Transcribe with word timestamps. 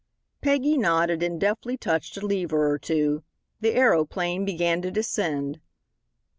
Peggy 0.41 0.79
nodded 0.79 1.21
and 1.21 1.39
deftly 1.39 1.77
touched 1.77 2.17
a 2.17 2.25
lever 2.25 2.71
or 2.71 2.79
two. 2.79 3.21
The 3.59 3.75
aeroplane 3.75 4.45
began 4.45 4.81
to 4.81 4.89
descend. 4.89 5.59